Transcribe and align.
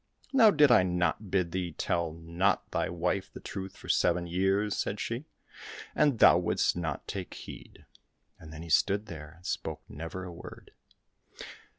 "Now, 0.33 0.49
did 0.49 0.71
I 0.71 0.81
not 0.81 1.29
bid 1.29 1.51
thee 1.51 1.73
tell 1.73 2.11
not 2.13 2.71
thy 2.71 2.89
wife 2.89 3.31
the 3.31 3.39
truth 3.39 3.77
for 3.77 3.87
seven 3.87 4.25
years?" 4.25 4.75
said 4.75 4.99
she," 4.99 5.25
and 5.95 6.17
thou 6.17 6.39
wouldst 6.39 6.75
not 6.75 7.07
take 7.07 7.35
heed." 7.35 7.85
And 8.39 8.51
he 8.63 8.69
stood 8.71 9.05
there, 9.05 9.33
and 9.35 9.45
spoke 9.45 9.83
never 9.87 10.23
a 10.23 10.33
word. 10.33 10.71